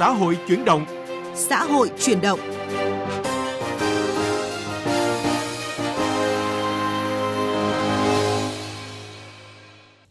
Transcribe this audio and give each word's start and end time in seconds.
xã 0.00 0.10
hội 0.10 0.38
chuyển 0.48 0.64
động. 0.64 0.86
Xã 1.34 1.64
hội 1.64 1.90
chuyển 1.98 2.20
động. 2.20 2.40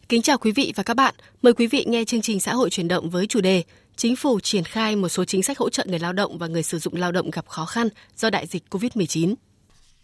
Kính 0.08 0.22
chào 0.22 0.38
quý 0.38 0.52
vị 0.52 0.72
và 0.76 0.82
các 0.82 0.94
bạn. 0.94 1.14
Mời 1.42 1.52
quý 1.52 1.66
vị 1.66 1.84
nghe 1.88 2.04
chương 2.04 2.20
trình 2.20 2.40
xã 2.40 2.54
hội 2.54 2.70
chuyển 2.70 2.88
động 2.88 3.10
với 3.10 3.26
chủ 3.26 3.40
đề 3.40 3.62
Chính 3.96 4.16
phủ 4.16 4.40
triển 4.40 4.64
khai 4.64 4.96
một 4.96 5.08
số 5.08 5.24
chính 5.24 5.42
sách 5.42 5.58
hỗ 5.58 5.70
trợ 5.70 5.84
người 5.88 5.98
lao 5.98 6.12
động 6.12 6.38
và 6.38 6.46
người 6.46 6.62
sử 6.62 6.78
dụng 6.78 6.94
lao 6.96 7.12
động 7.12 7.30
gặp 7.30 7.48
khó 7.48 7.64
khăn 7.64 7.88
do 8.16 8.30
đại 8.30 8.46
dịch 8.46 8.62
COVID-19. 8.70 9.34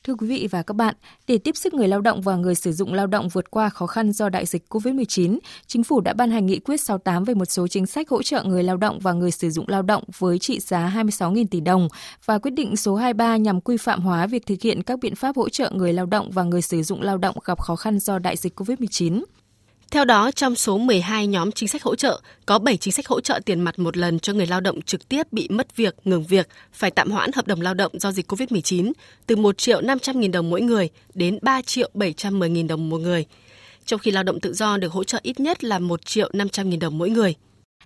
Thưa 0.07 0.15
quý 0.15 0.27
vị 0.27 0.49
và 0.51 0.63
các 0.63 0.75
bạn, 0.75 0.95
để 1.27 1.39
tiếp 1.39 1.57
sức 1.57 1.75
người 1.75 1.89
lao 1.89 2.01
động 2.01 2.21
và 2.21 2.37
người 2.37 2.55
sử 2.55 2.73
dụng 2.73 2.95
lao 2.95 3.07
động 3.07 3.29
vượt 3.29 3.51
qua 3.51 3.69
khó 3.69 3.87
khăn 3.87 4.13
do 4.13 4.29
đại 4.29 4.47
dịch 4.47 4.65
COVID-19, 4.69 5.39
Chính 5.67 5.85
phủ 5.85 6.01
đã 6.01 6.13
ban 6.13 6.31
hành 6.31 6.47
nghị 6.47 6.59
quyết 6.59 6.81
68 6.81 7.25
về 7.25 7.35
một 7.35 7.45
số 7.45 7.69
chính 7.69 7.87
sách 7.87 8.09
hỗ 8.09 8.23
trợ 8.23 8.43
người 8.43 8.63
lao 8.63 8.77
động 8.77 8.99
và 8.99 9.13
người 9.13 9.31
sử 9.31 9.51
dụng 9.51 9.65
lao 9.69 9.83
động 9.83 10.05
với 10.19 10.39
trị 10.39 10.61
giá 10.61 10.93
26.000 10.97 11.45
tỷ 11.51 11.61
đồng 11.61 11.89
và 12.25 12.39
quyết 12.39 12.51
định 12.51 12.77
số 12.77 12.97
23 12.97 13.37
nhằm 13.37 13.61
quy 13.61 13.77
phạm 13.77 14.01
hóa 14.01 14.27
việc 14.27 14.47
thực 14.47 14.63
hiện 14.63 14.83
các 14.83 14.99
biện 14.99 15.15
pháp 15.15 15.37
hỗ 15.37 15.49
trợ 15.49 15.71
người 15.75 15.93
lao 15.93 16.07
động 16.07 16.31
và 16.31 16.43
người 16.43 16.63
sử 16.63 16.83
dụng 16.83 17.03
lao 17.03 17.19
động 17.19 17.37
gặp 17.45 17.61
khó 17.61 17.77
khăn 17.77 17.99
do 17.99 18.19
đại 18.19 18.37
dịch 18.37 18.61
COVID-19. 18.61 19.23
Theo 19.91 20.05
đó, 20.05 20.31
trong 20.31 20.55
số 20.55 20.79
12 20.79 21.27
nhóm 21.27 21.53
chính 21.53 21.69
sách 21.69 21.83
hỗ 21.83 21.95
trợ, 21.95 22.21
có 22.47 22.59
7 22.59 22.77
chính 22.77 22.93
sách 22.93 23.07
hỗ 23.07 23.21
trợ 23.21 23.41
tiền 23.45 23.61
mặt 23.61 23.79
một 23.79 23.97
lần 23.97 24.19
cho 24.19 24.33
người 24.33 24.47
lao 24.47 24.61
động 24.61 24.83
trực 24.83 25.09
tiếp 25.09 25.33
bị 25.33 25.49
mất 25.49 25.77
việc, 25.77 25.95
ngừng 26.05 26.25
việc, 26.25 26.49
phải 26.73 26.91
tạm 26.91 27.11
hoãn 27.11 27.33
hợp 27.33 27.47
đồng 27.47 27.61
lao 27.61 27.75
động 27.75 27.93
do 27.99 28.13
dịch 28.13 28.33
COVID-19, 28.33 28.93
từ 29.27 29.37
1 29.37 29.59
triệu 29.59 29.81
500 29.81 30.21
nghìn 30.21 30.33
đồng 30.33 30.51
mỗi 30.51 30.61
người 30.61 30.89
đến 31.15 31.39
3 31.43 31.63
triệu 31.63 31.91
710 31.95 32.49
nghìn 32.49 32.67
đồng 32.67 32.89
một 32.91 32.99
người. 32.99 33.25
Trong 33.85 34.01
khi 34.01 34.11
lao 34.11 34.23
động 34.23 34.41
tự 34.41 34.53
do 34.55 34.77
được 34.77 34.93
hỗ 34.93 35.05
trợ 35.05 35.21
ít 35.23 35.41
nhất 35.41 35.65
là 35.65 35.79
1 35.79 36.07
triệu 36.07 36.31
500 36.33 36.71
nghìn 36.71 36.79
đồng 36.81 36.99
mỗi 36.99 37.11
người. 37.11 37.35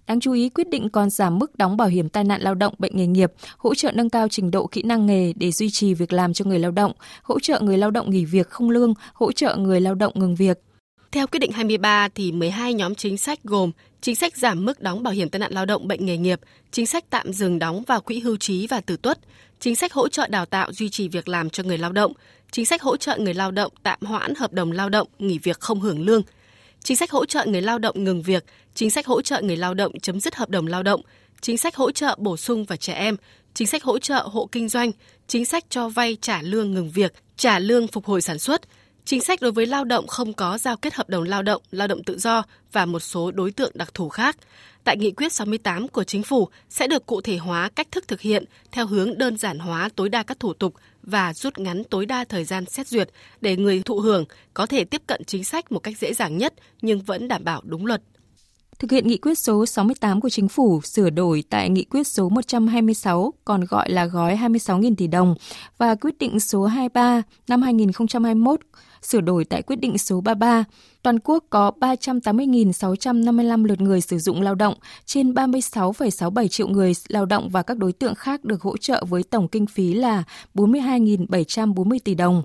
Đáng 0.07 0.21
chú 0.21 0.33
ý, 0.33 0.48
quyết 0.48 0.69
định 0.69 0.89
còn 0.89 1.11
giảm 1.11 1.39
mức 1.39 1.59
đóng 1.59 1.77
bảo 1.77 1.89
hiểm 1.89 2.09
tai 2.09 2.25
nạn 2.25 2.41
lao 2.42 2.55
động 2.55 2.75
bệnh 2.79 2.97
nghề 2.97 3.07
nghiệp, 3.07 3.33
hỗ 3.57 3.75
trợ 3.75 3.92
nâng 3.92 4.11
cao 4.11 4.29
trình 4.29 4.51
độ 4.51 4.67
kỹ 4.67 4.83
năng 4.83 5.07
nghề 5.07 5.33
để 5.33 5.53
duy 5.53 5.70
trì 5.70 5.95
việc 5.95 6.12
làm 6.12 6.33
cho 6.33 6.45
người 6.45 6.59
lao 6.59 6.70
động, 6.70 6.92
hỗ 7.23 7.41
trợ 7.41 7.61
người 7.61 7.79
lao 7.79 7.91
động 7.91 8.11
nghỉ 8.11 8.25
việc 8.25 8.51
không 8.51 8.70
lương, 8.70 8.95
hỗ 9.12 9.33
trợ 9.33 9.57
người 9.57 9.81
lao 9.81 9.95
động 9.95 10.12
ngừng 10.17 10.35
việc, 10.35 10.59
theo 11.12 11.27
quyết 11.27 11.39
định 11.39 11.53
23 11.53 12.08
thì 12.08 12.33
12 12.33 12.75
nhóm 12.75 12.94
chính 12.94 13.19
sách 13.19 13.39
gồm 13.44 13.70
chính 14.00 14.14
sách 14.14 14.36
giảm 14.36 14.64
mức 14.64 14.80
đóng 14.80 15.03
bảo 15.03 15.14
hiểm 15.14 15.28
tai 15.28 15.41
nạn 15.41 15.52
lao 15.52 15.67
động 15.67 15.89
bệnh 15.89 16.06
nghề 16.06 16.17
nghiệp, 16.17 16.41
chính 16.70 16.86
sách 16.86 17.05
tạm 17.11 17.33
dừng 17.33 17.58
đóng 17.58 17.83
vào 17.83 18.00
quỹ 18.00 18.20
hưu 18.20 18.36
trí 18.36 18.67
và 18.67 18.80
tử 18.80 18.97
tuất, 18.97 19.19
chính 19.61 19.77
sách 19.77 19.92
hỗ 19.92 20.08
trợ 20.08 20.27
đào 20.27 20.47
tạo 20.47 20.72
duy 20.72 20.89
trì 20.89 21.08
việc 21.08 21.28
làm 21.28 21.50
cho 21.50 21.62
người 21.62 21.78
lao 21.78 21.92
động, 21.92 22.12
chính 22.50 22.67
sách 22.67 22.83
hỗ 22.83 22.97
trợ 22.97 23.17
người 23.19 23.34
lao 23.34 23.50
động 23.50 23.72
tạm 23.83 23.98
hoãn 24.02 24.34
hợp 24.34 24.52
đồng 24.52 24.72
lao 24.72 24.89
động, 24.89 25.08
nghỉ 25.19 25.39
việc 25.39 25.61
không 25.61 25.80
hưởng 25.80 26.06
lương, 26.06 26.22
chính 26.83 26.97
sách 26.97 27.11
hỗ 27.11 27.27
trợ 27.27 27.45
người 27.47 27.62
lao 27.62 27.78
động 27.78 28.05
ngừng 28.05 28.22
việc, 28.22 28.45
chính 28.74 28.91
sách 28.91 29.06
hỗ 29.06 29.22
trợ 29.22 29.41
người 29.42 29.56
lao 29.56 29.74
động 29.74 30.00
chấm 30.00 30.20
dứt 30.20 30.34
hợp 30.34 30.48
đồng 30.48 30.67
lao 30.67 30.83
động, 30.83 31.02
chính 31.41 31.58
sách 31.58 31.77
hỗ 31.77 31.91
trợ 31.91 32.17
bổ 32.19 32.36
sung 32.36 32.64
và 32.64 32.77
trẻ 32.77 32.95
em, 32.95 33.17
chính 33.55 33.67
sách 33.67 33.83
hỗ 33.83 33.98
trợ 33.98 34.22
hộ 34.22 34.48
kinh 34.52 34.69
doanh, 34.69 34.91
chính 35.27 35.45
sách 35.45 35.64
cho 35.69 35.89
vay 35.89 36.17
trả 36.20 36.42
lương 36.42 36.74
ngừng 36.74 36.91
việc, 36.91 37.12
trả 37.36 37.58
lương 37.58 37.89
phục 37.89 38.06
hồi 38.06 38.20
sản 38.20 38.39
xuất, 38.39 38.61
chính 39.05 39.20
sách 39.20 39.41
đối 39.43 39.53
với 39.53 39.67
lao 39.67 39.84
động 39.84 40.06
không 40.06 40.33
có 40.33 40.59
giao 40.59 40.77
kết 40.77 40.95
hợp 40.95 41.09
đồng 41.09 41.23
lao 41.23 41.43
động, 41.43 41.62
lao 41.70 41.89
động 41.89 42.05
tự 42.05 42.19
do 42.19 42.43
và 42.73 42.87
một 42.87 43.01
số 43.01 43.31
đối 43.31 43.51
tượng 43.51 43.73
đặc 43.75 43.95
thù 43.95 44.09
khác. 44.09 44.37
Tại 44.84 44.97
nghị 44.97 45.11
quyết 45.11 45.33
68 45.33 45.89
của 45.89 46.05
chính 46.05 46.23
phủ 46.23 46.48
sẽ 46.69 46.87
được 46.87 47.07
cụ 47.07 47.20
thể 47.20 47.37
hóa 47.37 47.70
cách 47.75 47.89
thức 47.91 48.09
thực 48.09 48.20
hiện 48.20 48.45
theo 48.73 48.87
hướng 48.87 49.19
đơn 49.19 49.37
giản 49.37 49.59
hóa 49.59 49.89
tối 49.97 50.09
đa 50.09 50.23
các 50.23 50.41
thủ 50.41 50.53
tục 50.53 50.75
và 51.03 51.34
rút 51.34 51.59
ngắn 51.59 51.84
tối 51.84 52.07
đa 52.07 52.25
thời 52.25 52.45
gian 52.45 52.67
xét 52.67 52.89
duyệt 52.89 53.11
để 53.41 53.57
người 53.57 53.83
thụ 53.84 54.01
hưởng 54.01 54.25
có 54.55 54.67
thể 54.67 54.84
tiếp 54.84 55.03
cận 55.07 55.25
chính 55.25 55.45
sách 55.45 55.73
một 55.73 55.79
cách 55.79 55.98
dễ 55.98 56.14
dàng 56.14 56.39
nhất 56.39 56.55
nhưng 56.83 57.01
vẫn 57.01 57.29
đảm 57.29 57.45
bảo 57.45 57.62
đúng 57.64 57.87
luật. 57.87 58.03
Thực 58.79 58.91
hiện 58.91 59.09
nghị 59.09 59.17
quyết 59.17 59.39
số 59.39 59.67
68 59.67 60.20
của 60.20 60.29
chính 60.29 60.48
phủ 60.48 60.81
sửa 60.85 61.11
đổi 61.11 61.45
tại 61.51 61.70
nghị 61.70 61.85
quyết 61.85 62.07
số 62.07 62.29
126 62.29 63.33
còn 63.45 63.64
gọi 63.64 63.91
là 63.91 64.07
gói 64.07 64.37
26.000 64.37 64.95
tỷ 64.97 65.07
đồng 65.07 65.35
và 65.79 65.95
quyết 65.95 66.19
định 66.19 66.41
số 66.41 66.64
23 66.64 67.23
năm 67.48 67.63
2021 67.63 68.61
sửa 69.02 69.20
đổi 69.20 69.44
tại 69.44 69.62
quyết 69.62 69.77
định 69.77 69.98
số 69.98 70.20
33, 70.20 70.64
toàn 71.02 71.18
quốc 71.24 71.44
có 71.50 71.72
380.655 71.80 73.64
lượt 73.64 73.80
người 73.80 74.00
sử 74.00 74.18
dụng 74.18 74.42
lao 74.42 74.55
động, 74.55 74.74
trên 75.06 75.33
36,67 75.33 76.48
triệu 76.48 76.68
người 76.68 76.92
lao 77.08 77.27
động 77.27 77.48
và 77.48 77.62
các 77.62 77.78
đối 77.78 77.92
tượng 77.92 78.14
khác 78.14 78.44
được 78.44 78.62
hỗ 78.62 78.77
trợ 78.77 79.05
với 79.08 79.22
tổng 79.22 79.48
kinh 79.48 79.66
phí 79.66 79.94
là 79.94 80.22
42.740 80.55 81.98
tỷ 82.05 82.14
đồng. 82.14 82.42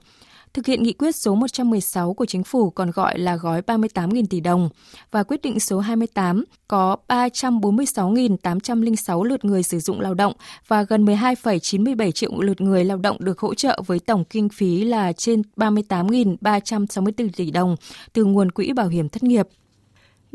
Thực 0.56 0.66
hiện 0.66 0.84
nghị 0.84 0.94
quyết 0.94 1.16
số 1.16 1.36
116 1.36 2.14
của 2.14 2.26
chính 2.26 2.44
phủ 2.44 2.70
còn 2.70 2.92
gọi 2.92 3.20
là 3.20 3.36
gói 3.36 3.62
38.000 3.62 4.26
tỷ 4.30 4.40
đồng 4.40 4.70
và 5.12 5.24
quyết 5.24 5.42
định 5.42 5.60
số 5.60 5.80
28 5.80 6.44
có 6.68 6.96
346.806 7.08 9.24
lượt 9.24 9.46
người 9.46 9.64
sử 9.64 9.80
dụng 9.80 10.02
lao 10.02 10.14
động 10.14 10.34
và 10.68 10.84
gần 10.84 11.06
12,97 11.06 12.12
triệu 12.12 12.42
lượt 12.42 12.62
người 12.62 12.86
lao 12.86 12.98
động 12.98 13.18
được 13.20 13.40
hỗ 13.40 13.54
trợ 13.54 13.82
với 13.86 14.00
tổng 14.00 14.24
kinh 14.30 14.50
phí 14.50 14.84
là 14.84 15.14
trên 15.14 15.42
38.364 15.58 17.30
tỷ 17.36 17.52
đồng 17.52 17.76
từ 18.14 18.26
nguồn 18.26 18.52
quỹ 18.52 18.74
bảo 18.74 18.88
hiểm 18.88 19.10
thất 19.10 19.24
nghiệp. 19.24 19.48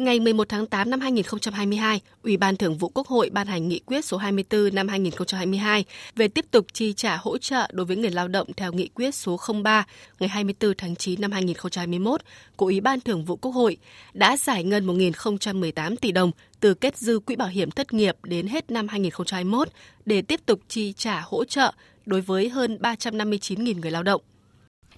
Ngày 0.00 0.20
11 0.20 0.48
tháng 0.48 0.66
8 0.66 0.90
năm 0.90 1.00
2022, 1.00 2.00
Ủy 2.22 2.36
ban 2.36 2.56
Thường 2.56 2.78
vụ 2.78 2.88
Quốc 2.88 3.06
hội 3.06 3.30
ban 3.32 3.46
hành 3.46 3.68
nghị 3.68 3.78
quyết 3.78 4.04
số 4.04 4.16
24 4.16 4.74
năm 4.74 4.88
2022 4.88 5.84
về 6.16 6.28
tiếp 6.28 6.44
tục 6.50 6.66
chi 6.72 6.92
trả 6.92 7.16
hỗ 7.16 7.38
trợ 7.38 7.68
đối 7.72 7.86
với 7.86 7.96
người 7.96 8.10
lao 8.10 8.28
động 8.28 8.52
theo 8.56 8.72
nghị 8.72 8.88
quyết 8.88 9.14
số 9.14 9.40
03 9.64 9.86
ngày 10.20 10.28
24 10.28 10.74
tháng 10.78 10.96
9 10.96 11.20
năm 11.20 11.32
2021 11.32 12.20
của 12.56 12.66
Ủy 12.66 12.80
ban 12.80 13.00
Thường 13.00 13.24
vụ 13.24 13.36
Quốc 13.36 13.52
hội 13.52 13.76
đã 14.14 14.36
giải 14.36 14.64
ngân 14.64 14.86
1.018 14.86 15.96
tỷ 15.96 16.12
đồng 16.12 16.30
từ 16.60 16.74
kết 16.74 16.96
dư 16.96 17.18
quỹ 17.18 17.36
bảo 17.36 17.48
hiểm 17.48 17.70
thất 17.70 17.92
nghiệp 17.92 18.16
đến 18.22 18.46
hết 18.46 18.70
năm 18.70 18.88
2021 18.88 19.68
để 20.06 20.22
tiếp 20.22 20.40
tục 20.46 20.60
chi 20.68 20.92
trả 20.96 21.20
hỗ 21.20 21.44
trợ 21.44 21.72
đối 22.06 22.20
với 22.20 22.48
hơn 22.48 22.78
359.000 22.80 23.80
người 23.80 23.90
lao 23.90 24.02
động. 24.02 24.20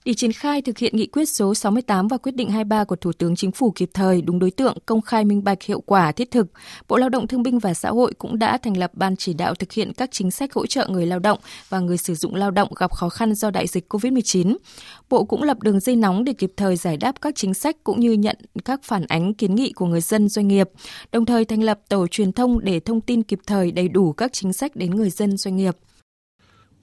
Để 0.05 0.15
triển 0.15 0.33
khai 0.33 0.63
thực 0.63 0.79
hiện 0.79 0.97
nghị 0.97 1.07
quyết 1.07 1.29
số 1.29 1.55
68 1.55 2.09
và 2.09 2.17
quyết 2.17 2.37
định 2.37 2.51
23 2.51 2.85
của 2.85 2.97
Thủ 2.97 3.13
tướng 3.13 3.37
Chính 3.37 3.53
phủ 3.53 3.71
kịp 3.71 3.91
thời, 3.95 4.23
đúng 4.23 4.39
đối 4.39 4.51
tượng, 4.51 4.77
công 4.87 5.01
khai 5.01 5.25
minh 5.25 5.45
bạch 5.45 5.63
hiệu 5.63 5.81
quả 5.81 6.13
thiết 6.13 6.31
thực, 6.31 6.47
Bộ 6.89 6.97
Lao 6.97 7.09
động 7.09 7.27
Thương 7.27 7.43
binh 7.43 7.59
và 7.59 7.75
Xã 7.75 7.91
hội 7.91 8.15
cũng 8.19 8.39
đã 8.39 8.59
thành 8.59 8.77
lập 8.77 8.91
ban 8.95 9.17
chỉ 9.17 9.35
đạo 9.35 9.55
thực 9.55 9.73
hiện 9.73 9.93
các 9.93 10.11
chính 10.13 10.31
sách 10.31 10.53
hỗ 10.53 10.67
trợ 10.67 10.87
người 10.89 11.07
lao 11.07 11.19
động 11.19 11.39
và 11.69 11.81
người 11.81 11.97
sử 11.97 12.15
dụng 12.15 12.35
lao 12.35 12.51
động 12.51 12.75
gặp 12.77 12.93
khó 12.93 13.09
khăn 13.09 13.35
do 13.35 13.51
đại 13.51 13.67
dịch 13.67 13.93
COVID-19. 13.93 14.57
Bộ 15.09 15.25
cũng 15.25 15.43
lập 15.43 15.63
đường 15.63 15.81
dây 15.81 15.97
nóng 15.97 16.25
để 16.25 16.33
kịp 16.33 16.53
thời 16.57 16.77
giải 16.77 16.97
đáp 16.97 17.21
các 17.21 17.35
chính 17.35 17.55
sách 17.55 17.77
cũng 17.85 18.01
như 18.01 18.13
nhận 18.13 18.37
các 18.65 18.81
phản 18.85 19.05
ánh 19.09 19.35
kiến 19.35 19.55
nghị 19.55 19.73
của 19.73 19.87
người 19.87 20.01
dân 20.01 20.29
doanh 20.29 20.49
nghiệp, 20.49 20.71
đồng 21.13 21.27
thời 21.27 21.45
thành 21.45 21.63
lập 21.63 21.81
tổ 21.89 22.07
truyền 22.07 22.33
thông 22.33 22.65
để 22.65 22.81
thông 22.81 23.01
tin 23.01 23.23
kịp 23.23 23.39
thời 23.47 23.73
đầy 23.73 23.89
đủ 23.89 24.13
các 24.13 24.33
chính 24.33 24.53
sách 24.53 24.77
đến 24.77 24.91
người 24.91 25.11
dân 25.11 25.37
doanh 25.37 25.57
nghiệp. 25.57 25.77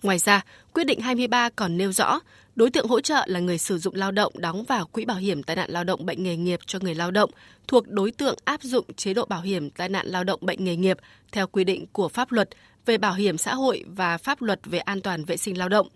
Ngoài 0.03 0.19
ra, 0.19 0.41
quyết 0.73 0.83
định 0.83 1.01
23 1.01 1.49
còn 1.49 1.77
nêu 1.77 1.91
rõ 1.91 2.19
Đối 2.59 2.69
tượng 2.69 2.87
hỗ 2.87 3.01
trợ 3.01 3.23
là 3.27 3.39
người 3.39 3.57
sử 3.57 3.77
dụng 3.77 3.95
lao 3.95 4.11
động 4.11 4.33
đóng 4.37 4.63
vào 4.63 4.85
quỹ 4.85 5.05
bảo 5.05 5.17
hiểm 5.17 5.43
tai 5.43 5.55
nạn 5.55 5.71
lao 5.71 5.83
động 5.83 6.05
bệnh 6.05 6.23
nghề 6.23 6.37
nghiệp 6.37 6.59
cho 6.65 6.79
người 6.81 6.95
lao 6.95 7.11
động 7.11 7.29
thuộc 7.67 7.87
đối 7.87 8.11
tượng 8.11 8.35
áp 8.45 8.63
dụng 8.63 8.93
chế 8.93 9.13
độ 9.13 9.25
bảo 9.25 9.41
hiểm 9.41 9.69
tai 9.69 9.89
nạn 9.89 10.07
lao 10.07 10.23
động 10.23 10.39
bệnh 10.43 10.63
nghề 10.63 10.75
nghiệp 10.75 10.97
theo 11.31 11.47
quy 11.47 11.63
định 11.63 11.85
của 11.91 12.09
pháp 12.09 12.31
luật 12.31 12.49
về 12.85 12.97
bảo 12.97 13.13
hiểm 13.13 13.37
xã 13.37 13.55
hội 13.55 13.83
và 13.87 14.17
pháp 14.17 14.41
luật 14.41 14.59
về 14.65 14.79
an 14.79 15.01
toàn 15.01 15.25
vệ 15.25 15.37
sinh 15.37 15.57
lao 15.57 15.69
động. 15.69 15.87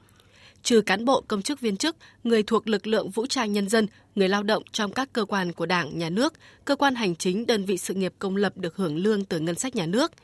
Trừ 0.64 0.82
cán 0.82 1.06
bộ 1.06 1.22
công 1.28 1.42
chức 1.42 1.60
viên 1.60 1.78
chức, 1.78 1.96
người 2.24 2.44
thuộc 2.44 2.68
lực 2.68 2.88
lượng 2.88 3.10
vũ 3.10 3.26
trang 3.26 3.54
nhân 3.54 3.70
dân, 3.70 3.88
người 4.16 4.30
lao 4.30 4.44
động 4.44 4.64
trong 4.72 4.92
các 4.92 5.14
cơ 5.14 5.26
quan 5.26 5.52
của 5.52 5.66
Đảng, 5.66 6.00
Nhà 6.00 6.10
nước, 6.10 6.34
cơ 6.66 6.76
quan 6.76 6.96
hành 6.96 7.16
chính, 7.16 7.46
đơn 7.46 7.66
vị 7.66 7.78
sự 7.78 7.94
nghiệp 7.94 8.14
công 8.20 8.36
lập 8.36 8.58
được 8.58 8.76
hưởng 8.76 8.98
lương 8.98 9.26
từ 9.26 9.40
ngân 9.40 9.56
sách 9.56 9.76
nhà 9.76 9.86
nước– 9.86 10.12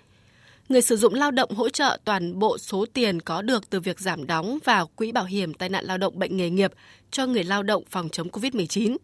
người 0.70 0.82
sử 0.82 0.98
dụng 0.98 1.14
lao 1.14 1.32
động 1.32 1.52
hỗ 1.52 1.70
trợ 1.70 1.98
toàn 2.06 2.40
bộ 2.40 2.58
số 2.58 2.86
tiền 2.94 3.22
có 3.22 3.42
được 3.42 3.70
từ 3.70 3.80
việc 3.80 4.00
giảm 4.00 4.28
đóng 4.28 4.60
vào 4.64 4.88
quỹ 4.88 5.12
bảo 5.12 5.26
hiểm 5.26 5.54
tai 5.54 5.70
nạn 5.70 5.86
lao 5.86 5.98
động 5.98 6.20
bệnh 6.20 6.38
nghề 6.38 6.50
nghiệp 6.50 6.72
cho 7.12 7.26
người 7.26 7.44
lao 7.44 7.64
động 7.64 7.84
phòng 7.90 8.10
chống 8.10 8.28
COVID-19. 8.28 8.98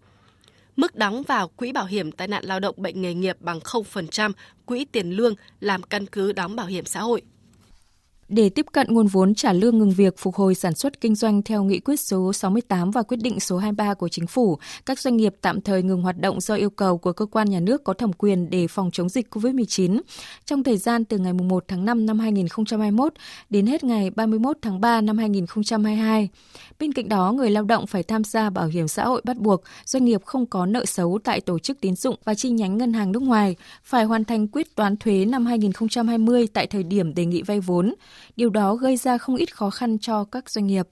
Mức 0.75 0.95
đóng 0.95 1.23
vào 1.23 1.47
quỹ 1.47 1.71
bảo 1.71 1.85
hiểm 1.85 2.11
tai 2.11 2.27
nạn 2.27 2.45
lao 2.45 2.59
động 2.59 2.75
bệnh 2.77 3.01
nghề 3.01 3.13
nghiệp 3.13 3.37
bằng 3.39 3.59
0% 3.59 4.31
quỹ 4.65 4.85
tiền 4.85 5.11
lương 5.11 5.33
làm 5.59 5.83
căn 5.83 6.05
cứ 6.05 6.31
đóng 6.31 6.55
bảo 6.55 6.67
hiểm 6.67 6.85
xã 6.85 7.01
hội. 7.01 7.21
Để 8.29 8.49
tiếp 8.49 8.65
cận 8.71 8.87
nguồn 8.89 9.07
vốn 9.07 9.35
trả 9.35 9.53
lương 9.53 9.77
ngừng 9.77 9.91
việc 9.91 10.17
phục 10.17 10.35
hồi 10.35 10.55
sản 10.55 10.75
xuất 10.75 11.01
kinh 11.01 11.15
doanh 11.15 11.41
theo 11.41 11.63
nghị 11.63 11.79
quyết 11.79 11.99
số 11.99 12.33
68 12.33 12.91
và 12.91 13.03
quyết 13.03 13.17
định 13.17 13.39
số 13.39 13.57
23 13.57 13.93
của 13.93 14.09
chính 14.09 14.27
phủ, 14.27 14.57
các 14.85 14.99
doanh 14.99 15.17
nghiệp 15.17 15.35
tạm 15.41 15.61
thời 15.61 15.83
ngừng 15.83 16.01
hoạt 16.01 16.17
động 16.19 16.41
do 16.41 16.55
yêu 16.55 16.69
cầu 16.69 16.97
của 16.97 17.13
cơ 17.13 17.25
quan 17.25 17.49
nhà 17.49 17.59
nước 17.59 17.83
có 17.83 17.93
thẩm 17.93 18.13
quyền 18.13 18.49
để 18.49 18.67
phòng 18.67 18.91
chống 18.91 19.09
dịch 19.09 19.35
COVID-19 19.35 20.01
trong 20.45 20.63
thời 20.63 20.77
gian 20.77 21.05
từ 21.05 21.17
ngày 21.17 21.33
1 21.33 21.63
tháng 21.67 21.85
5 21.85 22.05
năm 22.05 22.19
2021 22.19 23.13
đến 23.49 23.67
hết 23.67 23.83
ngày 23.83 24.09
31 24.09 24.57
tháng 24.61 24.81
3 24.81 25.01
năm 25.01 25.17
2022. 25.17 26.29
Bên 26.79 26.93
cạnh 26.93 27.09
đó, 27.09 27.31
người 27.31 27.49
lao 27.49 27.63
động 27.63 27.87
phải 27.87 28.03
tham 28.03 28.23
gia 28.23 28.49
bảo 28.49 28.67
hiểm 28.67 28.87
xã 28.87 29.05
hội 29.05 29.21
bắt 29.25 29.37
buộc, 29.37 29.63
doanh 29.85 30.05
nghiệp 30.05 30.25
không 30.25 30.45
có 30.45 30.65
nợ 30.65 30.85
xấu 30.85 31.19
tại 31.23 31.41
tổ 31.41 31.59
chức 31.59 31.81
tín 31.81 31.95
dụng 31.95 32.15
và 32.23 32.33
chi 32.33 32.49
nhánh 32.49 32.77
ngân 32.77 32.93
hàng 32.93 33.11
nước 33.11 33.21
ngoài, 33.21 33.55
phải 33.83 34.05
hoàn 34.05 34.25
thành 34.25 34.47
quyết 34.47 34.75
toán 34.75 34.97
thuế 34.97 35.25
năm 35.25 35.45
2020 35.45 36.47
tại 36.53 36.67
thời 36.67 36.83
điểm 36.83 37.13
đề 37.13 37.25
nghị 37.25 37.41
vay 37.41 37.59
vốn. 37.59 37.93
Điều 38.35 38.49
đó 38.49 38.75
gây 38.75 38.97
ra 38.97 39.17
không 39.17 39.35
ít 39.35 39.55
khó 39.55 39.69
khăn 39.69 39.97
cho 39.99 40.25
các 40.31 40.49
doanh 40.49 40.67
nghiệp. 40.67 40.87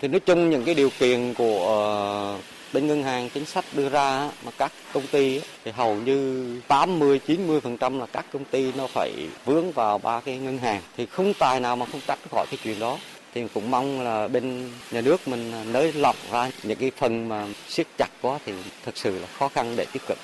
Thì 0.00 0.08
nói 0.08 0.20
chung 0.20 0.50
những 0.50 0.64
cái 0.64 0.74
điều 0.74 0.90
kiện 0.98 1.34
của 1.34 1.66
ờ, 1.66 2.38
bên 2.72 2.86
ngân 2.86 3.02
hàng 3.02 3.30
chính 3.34 3.44
sách 3.44 3.64
đưa 3.74 3.88
ra 3.88 4.30
mà 4.44 4.50
các 4.58 4.72
công 4.92 5.06
ty 5.06 5.40
thì 5.64 5.70
hầu 5.70 5.94
như 5.94 6.60
80 6.68 7.20
90% 7.26 7.98
là 7.98 8.06
các 8.06 8.26
công 8.32 8.44
ty 8.44 8.72
nó 8.72 8.86
phải 8.86 9.28
vướng 9.44 9.72
vào 9.72 9.98
ba 9.98 10.20
cái 10.20 10.38
ngân 10.38 10.58
hàng. 10.58 10.82
Thì 10.96 11.06
không 11.06 11.32
tài 11.38 11.60
nào 11.60 11.76
mà 11.76 11.86
không 11.92 12.00
tách 12.06 12.18
khỏi 12.30 12.46
cái 12.50 12.58
chuyện 12.64 12.80
đó. 12.80 12.98
Thì 13.34 13.46
cũng 13.54 13.70
mong 13.70 14.00
là 14.00 14.28
bên 14.28 14.70
nhà 14.90 15.00
nước 15.00 15.28
mình 15.28 15.72
nới 15.72 15.92
lỏng 15.92 16.16
ra 16.32 16.50
những 16.62 16.78
cái 16.78 16.90
phần 16.96 17.28
mà 17.28 17.46
siết 17.68 17.86
chặt 17.98 18.08
quá 18.22 18.38
thì 18.44 18.52
thật 18.84 18.96
sự 18.96 19.18
là 19.18 19.26
khó 19.38 19.48
khăn 19.48 19.74
để 19.76 19.86
tiếp 19.92 20.00
cận 20.08 20.18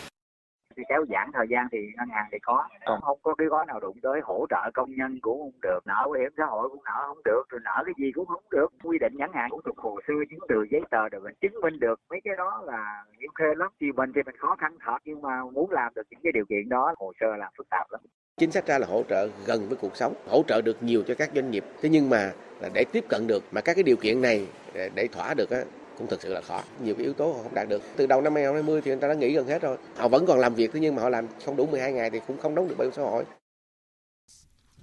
thì 0.77 0.83
kéo 0.89 1.05
giãn 1.09 1.31
thời 1.33 1.47
gian 1.51 1.67
thì 1.73 1.79
ngân 1.97 2.09
hàng 2.09 2.27
thì 2.33 2.39
có. 2.43 2.65
Còn 2.87 3.01
không 3.01 3.19
có 3.23 3.35
cái 3.35 3.47
gói 3.47 3.67
nào 3.67 3.81
đụng 3.81 3.99
tới 4.03 4.21
hỗ 4.25 4.47
trợ 4.51 4.71
công 4.75 4.95
nhân 4.97 5.19
cũng 5.23 5.39
không 5.41 5.61
được 5.63 5.79
nợ 5.85 6.03
bảo 6.05 6.13
hiểm 6.13 6.33
xã 6.37 6.45
hội 6.45 6.69
cũng 6.69 6.85
nợ 6.85 7.05
không 7.07 7.21
được 7.25 7.43
rồi 7.49 7.61
nợ 7.65 7.83
cái 7.87 7.95
gì 7.99 8.13
cũng 8.15 8.27
không 8.27 8.45
được. 8.51 8.69
Quy 8.85 8.99
định 8.99 9.13
ngắn 9.17 9.33
hạn 9.33 9.51
cũng 9.51 9.61
thuộc 9.65 9.79
hồ 9.79 10.01
sơ 10.07 10.15
chứng 10.31 10.41
từ 10.49 10.67
giấy 10.71 10.81
tờ 10.91 11.09
để 11.09 11.19
mình 11.19 11.35
chứng 11.41 11.61
minh 11.61 11.79
được. 11.81 12.01
Mấy 12.11 12.21
cái 12.25 12.35
đó 12.37 12.63
là 12.67 13.05
nhiều 13.19 13.31
khê 13.39 13.55
lắm. 13.57 13.71
Thì 13.81 13.93
mình 13.93 14.13
thì 14.15 14.23
mình 14.27 14.37
khó 14.37 14.57
khăn 14.61 14.77
thật 14.85 14.99
nhưng 15.05 15.23
mà 15.23 15.45
muốn 15.53 15.71
làm 15.71 15.93
được 15.95 16.03
những 16.11 16.21
cái 16.23 16.33
điều 16.33 16.45
kiện 16.45 16.69
đó 16.69 16.95
hồ 16.99 17.13
sơ 17.21 17.37
là 17.37 17.51
phức 17.59 17.67
tạp 17.71 17.87
lắm. 17.91 18.01
Chính 18.37 18.51
sách 18.51 18.67
ra 18.67 18.79
là 18.79 18.87
hỗ 18.87 19.03
trợ 19.09 19.29
gần 19.47 19.69
với 19.69 19.79
cuộc 19.81 19.97
sống 19.97 20.15
hỗ 20.29 20.43
trợ 20.43 20.63
được 20.63 20.83
nhiều 20.83 21.03
cho 21.07 21.15
các 21.19 21.31
doanh 21.35 21.51
nghiệp. 21.51 21.65
Thế 21.83 21.89
nhưng 21.89 22.11
mà 22.11 22.33
để 22.75 22.85
tiếp 22.93 23.05
cận 23.09 23.27
được 23.27 23.43
mà 23.53 23.61
các 23.61 23.75
cái 23.75 23.83
điều 23.83 23.97
kiện 23.97 24.23
này 24.23 24.49
để, 24.75 24.91
để 24.95 25.09
thỏa 25.13 25.35
được 25.35 25.51
á 25.51 25.63
cũng 25.99 26.07
thực 26.07 26.23
sự 26.23 26.33
là 26.33 26.41
khó. 26.41 26.63
Nhiều 26.83 26.95
cái 26.95 27.05
yếu 27.05 27.13
tố 27.13 27.33
họ 27.33 27.43
không 27.43 27.55
đạt 27.55 27.69
được. 27.69 27.83
Từ 27.97 28.07
đầu 28.07 28.21
năm 28.21 28.35
2020 28.35 28.81
thì 28.81 28.91
người 28.91 29.01
ta 29.01 29.09
đã 29.09 29.15
nghỉ 29.15 29.33
gần 29.33 29.47
hết 29.47 29.63
rồi. 29.63 29.77
Họ 29.97 30.09
vẫn 30.09 30.27
còn 30.27 30.39
làm 30.39 30.55
việc 30.55 30.71
thế 30.73 30.81
nhưng 30.81 30.95
mà 30.95 31.03
họ 31.03 31.09
làm 31.09 31.27
không 31.45 31.57
đủ 31.57 31.67
12 31.67 31.93
ngày 31.93 32.11
thì 32.11 32.21
cũng 32.27 32.39
không 32.39 32.55
đóng 32.55 32.69
được 32.69 32.75
bảo 32.79 32.87
hiểm 32.87 32.95
xã 32.97 33.03
hội. 33.03 33.25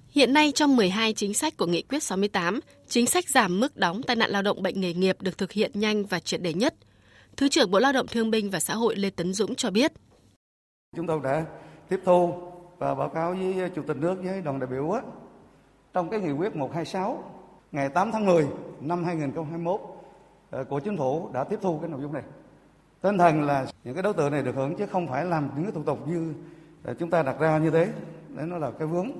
Hiện 0.08 0.32
nay 0.32 0.52
trong 0.52 0.76
12 0.76 1.12
chính 1.12 1.34
sách 1.34 1.56
của 1.56 1.66
Nghị 1.66 1.82
quyết 1.82 2.02
68, 2.02 2.60
chính 2.88 3.06
sách 3.06 3.28
giảm 3.28 3.60
mức 3.60 3.76
đóng 3.76 4.02
tai 4.02 4.16
nạn 4.16 4.30
lao 4.30 4.42
động 4.42 4.62
bệnh 4.62 4.80
nghề 4.80 4.94
nghiệp 4.94 5.16
được 5.22 5.38
thực 5.38 5.52
hiện 5.52 5.70
nhanh 5.74 6.04
và 6.04 6.20
triệt 6.20 6.42
để 6.42 6.54
nhất. 6.54 6.74
Thứ 7.36 7.48
trưởng 7.48 7.70
Bộ 7.70 7.78
Lao 7.78 7.92
động 7.92 8.06
Thương 8.06 8.30
binh 8.30 8.50
và 8.50 8.60
Xã 8.60 8.74
hội 8.74 8.96
Lê 8.96 9.10
Tấn 9.10 9.32
Dũng 9.32 9.54
cho 9.54 9.70
biết. 9.70 9.92
Chúng 10.96 11.06
tôi 11.06 11.20
đã 11.24 11.44
tiếp 11.88 12.00
thu 12.04 12.34
và 12.78 12.94
báo 12.94 13.08
cáo 13.08 13.34
với 13.34 13.70
Chủ 13.74 13.82
tịch 13.88 13.96
nước 13.96 14.14
với 14.22 14.40
đoàn 14.40 14.60
đại 14.60 14.70
biểu 14.70 14.92
trong 15.92 16.10
cái 16.10 16.20
nghị 16.20 16.32
quyết 16.32 16.56
126 16.56 17.24
ngày 17.72 17.88
8 17.88 18.12
tháng 18.12 18.26
10 18.26 18.46
năm 18.80 19.04
2021 19.04 19.80
ờ, 19.80 19.91
Ờ, 20.52 20.64
của 20.64 20.80
chính 20.80 20.96
phủ 20.96 21.30
đã 21.32 21.44
tiếp 21.44 21.58
thu 21.62 21.78
cái 21.78 21.90
nội 21.90 22.00
dung 22.02 22.12
này. 22.12 22.22
Tinh 23.00 23.18
thần 23.18 23.42
là 23.42 23.66
những 23.84 23.94
cái 23.94 24.02
đối 24.02 24.14
tượng 24.14 24.32
này 24.32 24.42
được 24.42 24.54
hưởng 24.54 24.74
chứ 24.76 24.86
không 24.86 25.08
phải 25.08 25.24
làm 25.24 25.50
những 25.54 25.64
cái 25.64 25.72
thủ 25.72 25.82
tục 25.82 26.08
như 26.08 26.34
ờ, 26.84 26.94
chúng 26.98 27.10
ta 27.10 27.22
đặt 27.22 27.36
ra 27.40 27.58
như 27.58 27.70
thế. 27.70 27.88
Đấy 28.28 28.46
nó 28.46 28.58
là 28.58 28.70
cái 28.78 28.88
vướng. 28.88 29.10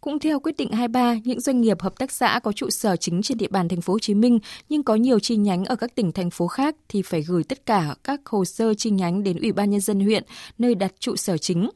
Cũng 0.00 0.18
theo 0.18 0.40
quyết 0.40 0.56
định 0.56 0.72
23, 0.72 1.14
những 1.24 1.40
doanh 1.40 1.60
nghiệp 1.60 1.80
hợp 1.80 1.98
tác 1.98 2.12
xã 2.12 2.40
có 2.42 2.52
trụ 2.52 2.70
sở 2.70 2.96
chính 2.96 3.22
trên 3.22 3.38
địa 3.38 3.48
bàn 3.50 3.68
thành 3.68 3.80
phố 3.80 3.92
Hồ 3.92 3.98
Chí 3.98 4.14
Minh 4.14 4.38
nhưng 4.68 4.82
có 4.82 4.94
nhiều 4.94 5.18
chi 5.18 5.36
nhánh 5.36 5.64
ở 5.64 5.76
các 5.76 5.94
tỉnh 5.94 6.12
thành 6.12 6.30
phố 6.30 6.46
khác 6.46 6.76
thì 6.88 7.02
phải 7.02 7.22
gửi 7.22 7.44
tất 7.44 7.66
cả 7.66 7.94
các 8.04 8.20
hồ 8.26 8.44
sơ 8.44 8.74
chi 8.74 8.90
nhánh 8.90 9.22
đến 9.22 9.36
Ủy 9.36 9.52
ban 9.52 9.70
nhân 9.70 9.80
dân 9.80 10.00
huyện 10.00 10.22
nơi 10.58 10.74
đặt 10.74 10.92
trụ 10.98 11.16
sở 11.16 11.36
chính. 11.36 11.70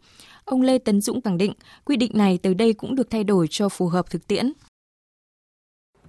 Ông 0.44 0.62
Lê 0.62 0.78
Tấn 0.78 1.00
Dũng 1.00 1.20
khẳng 1.20 1.38
định, 1.38 1.52
quy 1.84 1.96
định 1.96 2.12
này 2.14 2.38
tới 2.42 2.54
đây 2.54 2.72
cũng 2.72 2.94
được 2.94 3.10
thay 3.10 3.24
đổi 3.24 3.46
cho 3.50 3.68
phù 3.68 3.88
hợp 3.88 4.10
thực 4.10 4.26
tiễn. 4.26 4.52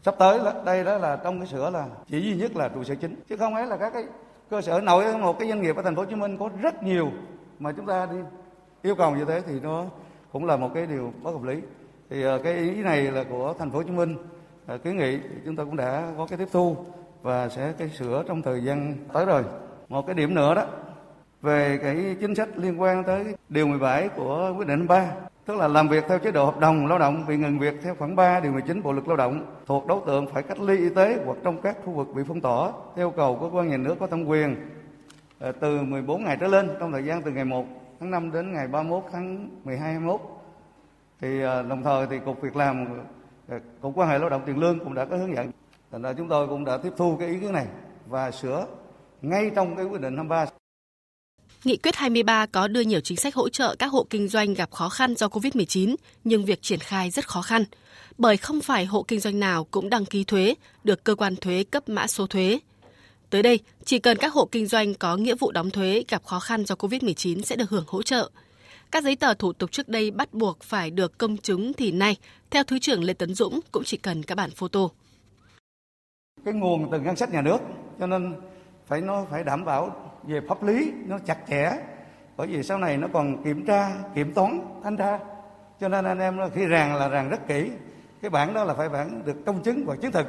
Sắp 0.08 0.16
tới 0.18 0.40
đây 0.66 0.84
đó 0.84 0.98
là 0.98 1.16
trong 1.24 1.40
cái 1.40 1.48
sửa 1.48 1.70
là 1.70 1.86
chỉ 2.06 2.22
duy 2.22 2.36
nhất 2.36 2.56
là 2.56 2.70
trụ 2.70 2.84
sở 2.84 2.96
chính 2.96 3.16
chứ 3.30 3.38
không 3.38 3.56
ấy 3.56 3.66
là 3.66 3.78
các 3.78 3.94
cái 3.94 4.04
cơ 4.50 4.62
sở 4.62 4.82
nội, 4.82 5.18
một 5.18 5.40
cái 5.40 5.50
doanh 5.50 5.62
nghiệp 5.62 5.76
ở 5.76 5.82
thành 5.82 5.96
phố 5.96 6.02
Hồ 6.02 6.06
Chí 6.10 6.16
Minh 6.16 6.38
có 6.38 6.50
rất 6.62 6.84
nhiều 6.84 7.12
mà 7.60 7.72
chúng 7.72 7.86
ta 7.86 8.08
đi 8.12 8.18
yêu 8.82 8.96
cầu 8.96 9.16
như 9.16 9.26
thế 9.26 9.42
thì 9.48 9.60
nó 9.60 9.86
cũng 10.32 10.46
là 10.46 10.58
một 10.58 10.72
cái 10.74 10.86
điều 10.86 11.14
bất 11.24 11.32
hợp 11.32 11.44
lý. 11.44 11.62
Thì 12.10 12.24
ờ, 12.24 12.40
cái 12.44 12.54
ý 12.54 12.84
này 12.84 13.02
là 13.02 13.24
của 13.24 13.54
thành 13.60 13.72
phố 13.72 13.78
Hồ 13.78 13.84
Chí 13.84 13.92
Minh 13.92 14.18
ờ, 14.68 14.78
kiến 14.78 14.98
nghị 14.98 15.20
chúng 15.46 15.56
ta 15.56 15.64
cũng 15.64 15.76
đã 15.76 16.12
có 16.18 16.28
cái 16.30 16.38
tiếp 16.38 16.48
thu 16.52 16.76
và 17.22 17.50
sẽ 17.50 17.74
cái 17.78 17.90
sửa 17.90 18.24
trong 18.28 18.42
thời 18.42 18.64
gian 18.64 18.96
tới 19.14 19.26
rồi. 19.26 19.44
Một 19.90 20.06
cái 20.06 20.16
điểm 20.16 20.36
nữa 20.36 20.56
đó, 20.56 20.66
về 21.42 21.80
cái 21.84 22.16
chính 22.22 22.36
sách 22.36 22.50
liên 22.56 22.82
quan 22.82 23.04
tới 23.04 23.36
điều 23.50 23.68
17 23.68 24.10
của 24.10 24.54
quyết 24.58 24.68
định 24.68 24.88
3 24.88 25.12
tức 25.48 25.56
là 25.58 25.68
làm 25.68 25.88
việc 25.88 26.04
theo 26.08 26.20
chế 26.20 26.32
độ 26.32 26.46
hợp 26.46 26.60
đồng 26.60 26.88
lao 26.88 27.00
động, 27.00 27.26
bị 27.28 27.38
ngừng 27.38 27.60
việc 27.60 27.76
theo 27.84 27.96
khoảng 27.96 28.16
3 28.16 28.40
điều 28.40 28.52
19 28.52 28.84
Bộ 28.84 28.92
luật 28.92 29.08
Lao 29.08 29.18
động, 29.18 29.46
thuộc 29.66 29.88
đối 29.88 30.02
tượng 30.06 30.28
phải 30.28 30.44
cách 30.44 30.60
ly 30.60 30.78
y 30.78 30.90
tế 30.90 31.20
hoặc 31.26 31.38
trong 31.44 31.62
các 31.62 31.78
khu 31.86 31.92
vực 31.92 32.08
bị 32.16 32.24
phong 32.28 32.42
tỏa, 32.42 32.72
theo 32.96 33.12
cầu 33.12 33.36
của 33.36 33.50
cơ 33.50 33.58
quan 33.58 33.70
nhà 33.70 33.78
nước 33.78 33.96
có 34.00 34.08
thẩm 34.08 34.26
quyền 34.26 34.56
ờ, 35.40 35.52
từ 35.52 35.82
14 35.82 36.24
ngày 36.24 36.38
trở 36.40 36.48
lên 36.48 36.70
trong 36.80 36.92
thời 36.92 37.06
gian 37.06 37.22
từ 37.22 37.32
ngày 37.32 37.46
1 37.46 37.66
tháng 38.00 38.12
5 38.12 38.32
đến 38.32 38.54
ngày 38.54 38.68
31 38.68 39.04
tháng 39.12 39.50
12 39.64 39.92
21 39.92 40.22
thì 41.22 41.42
ờ, 41.42 41.64
đồng 41.64 41.84
thời 41.84 42.08
thì 42.08 42.20
cục 42.20 42.42
việc 42.42 42.56
làm 42.56 42.86
ờ, 43.48 43.60
cục 43.82 43.94
quan 43.96 44.10
hệ 44.10 44.20
lao 44.20 44.30
động 44.30 44.42
tiền 44.46 44.60
lương 44.60 44.80
cũng 44.80 44.94
đã 44.94 45.06
có 45.06 45.18
hướng 45.18 45.36
dẫn. 45.36 45.52
Thành 45.92 46.02
ra 46.02 46.14
chúng 46.14 46.28
tôi 46.28 46.48
cũng 46.48 46.66
đã 46.66 46.78
tiếp 46.78 46.94
thu 46.98 47.18
cái 47.20 47.28
ý 47.28 47.40
kiến 47.40 47.54
này 47.54 47.66
và 48.08 48.32
sửa 48.32 48.66
ngay 49.22 49.52
trong 49.56 49.76
cái 49.76 49.86
quyết 49.86 50.02
định 50.02 50.16
53 50.16 50.46
Nghị 51.64 51.78
quyết 51.78 51.96
23 51.96 52.46
có 52.46 52.68
đưa 52.68 52.82
nhiều 52.82 53.00
chính 53.00 53.18
sách 53.18 53.36
hỗ 53.36 53.50
trợ 53.50 53.76
các 53.80 53.88
hộ 53.88 54.08
kinh 54.10 54.28
doanh 54.28 54.54
gặp 54.54 54.72
khó 54.72 54.90
khăn 54.90 55.16
do 55.16 55.28
COVID-19, 55.28 55.96
nhưng 56.24 56.46
việc 56.46 56.62
triển 56.62 56.80
khai 56.80 57.10
rất 57.10 57.28
khó 57.28 57.42
khăn, 57.42 57.64
bởi 58.18 58.38
không 58.38 58.62
phải 58.62 58.86
hộ 58.86 59.04
kinh 59.04 59.20
doanh 59.20 59.40
nào 59.40 59.64
cũng 59.64 59.90
đăng 59.90 60.06
ký 60.06 60.24
thuế, 60.24 60.56
được 60.84 61.04
cơ 61.04 61.16
quan 61.16 61.36
thuế 61.36 61.64
cấp 61.64 61.90
mã 61.90 62.08
số 62.08 62.28
thuế. 62.28 62.60
Tới 63.30 63.44
đây, 63.44 63.60
chỉ 63.86 64.00
cần 64.00 64.18
các 64.18 64.34
hộ 64.34 64.46
kinh 64.52 64.68
doanh 64.68 64.94
có 64.94 65.18
nghĩa 65.18 65.36
vụ 65.36 65.52
đóng 65.52 65.70
thuế 65.70 66.04
gặp 66.08 66.26
khó 66.26 66.40
khăn 66.40 66.66
do 66.66 66.76
COVID-19 66.76 67.42
sẽ 67.42 67.56
được 67.56 67.70
hưởng 67.70 67.86
hỗ 67.88 68.04
trợ. 68.04 68.30
Các 68.92 69.04
giấy 69.04 69.16
tờ 69.16 69.34
thủ 69.34 69.54
tục 69.54 69.72
trước 69.72 69.90
đây 69.90 70.12
bắt 70.12 70.34
buộc 70.34 70.64
phải 70.64 70.92
được 70.92 71.18
công 71.18 71.38
chứng 71.38 71.74
thì 71.74 71.92
nay, 71.92 72.16
theo 72.50 72.64
Thứ 72.64 72.80
trưởng 72.80 73.04
Lê 73.04 73.14
Tấn 73.14 73.34
Dũng, 73.34 73.60
cũng 73.72 73.84
chỉ 73.84 73.98
cần 73.98 74.24
các 74.24 74.36
bản 74.36 74.52
photo. 74.52 74.88
Cái 76.46 76.54
nguồn 76.54 76.92
từ 76.92 77.00
ngân 77.00 77.16
sách 77.16 77.30
nhà 77.34 77.42
nước, 77.42 77.58
cho 78.00 78.08
nên 78.08 78.36
phải 78.88 79.02
nó 79.02 79.26
phải 79.32 79.44
đảm 79.44 79.66
bảo 79.66 80.07
về 80.28 80.42
pháp 80.48 80.64
lý 80.64 80.92
nó 81.06 81.18
chặt 81.26 81.38
chẽ. 81.50 81.72
Bởi 82.38 82.48
vì 82.48 82.64
sau 82.64 82.78
này 82.78 82.98
nó 82.98 83.08
còn 83.14 83.44
kiểm 83.44 83.66
tra, 83.66 83.92
kiểm 84.16 84.34
toán, 84.34 84.60
thanh 84.84 84.98
tra. 84.98 85.20
Cho 85.80 85.88
nên 85.88 86.06
anh 86.06 86.20
em 86.20 86.40
khi 86.56 86.66
ràng 86.66 86.96
là 86.96 87.08
ràng 87.08 87.30
rất 87.30 87.48
kỹ. 87.48 87.72
Cái 88.22 88.30
bản 88.30 88.54
đó 88.54 88.64
là 88.64 88.74
phải 88.74 88.90
bản 88.90 89.22
được 89.26 89.46
công 89.46 89.64
chứng 89.64 89.86
và 89.86 89.96
chứng 89.96 90.12
thực. 90.12 90.28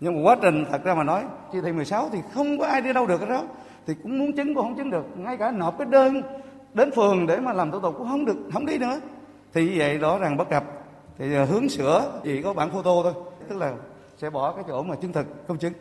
Nhưng 0.00 0.14
mà 0.14 0.30
quá 0.30 0.36
trình 0.42 0.64
thật 0.70 0.84
ra 0.84 0.94
mà 0.94 1.04
nói 1.04 1.22
chỉ 1.52 1.60
thị 1.60 1.72
16 1.72 2.08
thì 2.12 2.18
không 2.34 2.58
có 2.58 2.66
ai 2.66 2.80
đi 2.80 2.92
đâu 2.92 3.06
được 3.06 3.18
cái 3.18 3.28
đó. 3.28 3.42
Thì 3.86 3.94
cũng 4.02 4.18
muốn 4.18 4.32
chứng 4.32 4.54
cũng 4.54 4.64
không 4.64 4.76
chứng 4.76 4.90
được. 4.90 5.04
Ngay 5.16 5.36
cả 5.36 5.50
nộp 5.50 5.78
cái 5.78 5.86
đơn 5.90 6.22
đến 6.74 6.90
phường 6.90 7.26
để 7.26 7.40
mà 7.40 7.52
làm 7.52 7.70
thủ 7.70 7.80
tục 7.80 7.94
cũng 7.98 8.08
không 8.08 8.24
được, 8.24 8.36
không 8.52 8.66
đi 8.66 8.78
nữa. 8.78 9.00
Thì 9.54 9.78
vậy 9.78 9.98
đó 9.98 10.18
rằng 10.18 10.36
bất 10.36 10.48
cập. 10.50 10.64
Thì 11.18 11.34
à, 11.34 11.44
hướng 11.44 11.68
sửa 11.68 12.20
chỉ 12.24 12.42
có 12.42 12.54
bản 12.54 12.70
photo 12.70 12.90
thôi. 13.02 13.12
Tức 13.48 13.58
là 13.58 13.74
sẽ 14.16 14.30
bỏ 14.30 14.52
cái 14.52 14.64
chỗ 14.68 14.82
mà 14.82 14.94
chứng 14.96 15.12
thực, 15.12 15.48
công 15.48 15.58
chứng. 15.58 15.72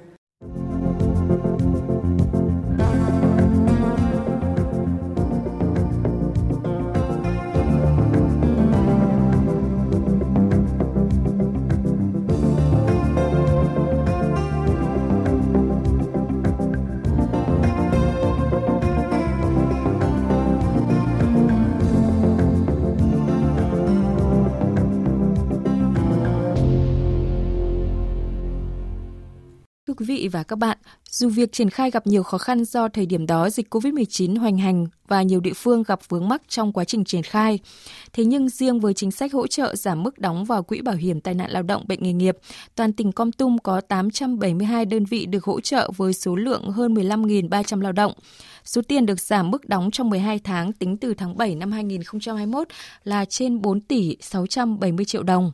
Vị 30.16 30.28
và 30.28 30.44
các 30.44 30.56
bạn, 30.56 30.78
dù 31.10 31.30
việc 31.30 31.52
triển 31.52 31.70
khai 31.70 31.92
gặp 31.92 32.08
nhiều 32.08 32.24
khó 32.24 32.38
khăn 32.38 32.66
do 32.66 32.88
thời 32.88 33.06
điểm 33.06 33.26
đó 33.26 33.50
dịch 33.50 33.74
COVID-19 33.74 34.40
hoành 34.40 34.58
hành 34.58 34.88
và 35.08 35.22
nhiều 35.22 35.40
địa 35.40 35.54
phương 35.56 35.84
gặp 35.84 36.00
vướng 36.10 36.30
mắc 36.30 36.42
trong 36.48 36.74
quá 36.74 36.84
trình 36.84 37.04
triển 37.04 37.24
khai, 37.24 37.60
thế 38.14 38.26
nhưng 38.26 38.50
riêng 38.50 38.80
với 38.80 38.94
chính 38.94 39.12
sách 39.12 39.34
hỗ 39.34 39.48
trợ 39.48 39.76
giảm 39.76 40.04
mức 40.04 40.20
đóng 40.20 40.46
vào 40.46 40.64
quỹ 40.64 40.82
bảo 40.82 40.96
hiểm 40.96 41.22
tai 41.22 41.34
nạn 41.34 41.52
lao 41.52 41.64
động 41.64 41.86
bệnh 41.88 42.04
nghề 42.04 42.14
nghiệp, 42.14 42.38
toàn 42.76 42.94
tỉnh 42.94 43.12
Com 43.12 43.32
Tum 43.32 43.58
có 43.58 43.82
872 43.82 44.86
đơn 44.86 45.06
vị 45.06 45.26
được 45.26 45.44
hỗ 45.44 45.60
trợ 45.62 45.92
với 45.98 46.14
số 46.14 46.36
lượng 46.36 46.70
hơn 46.70 46.94
15.300 46.94 47.82
lao 47.82 47.92
động. 47.92 48.14
Số 48.66 48.82
tiền 48.88 49.06
được 49.06 49.20
giảm 49.20 49.52
mức 49.52 49.70
đóng 49.70 49.92
trong 49.92 50.10
12 50.10 50.40
tháng 50.40 50.74
tính 50.74 50.98
từ 50.98 51.14
tháng 51.14 51.38
7 51.38 51.56
năm 51.56 51.72
2021 51.72 52.68
là 53.04 53.26
trên 53.26 53.62
4 53.62 53.82
tỷ 53.82 54.18
670 54.22 55.06
triệu 55.06 55.24
đồng. 55.24 55.52